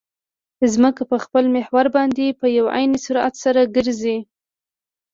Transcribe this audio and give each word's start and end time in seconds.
ځمکه 0.73 1.03
په 1.11 1.17
خپل 1.23 1.43
محور 1.55 1.85
باندې 1.95 2.37
په 2.39 2.45
یو 2.57 2.65
معین 2.69 2.91
سرعت 3.05 3.33
سره 3.43 3.61
ګرځي 3.75 4.17